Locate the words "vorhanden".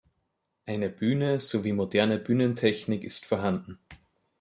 3.23-3.77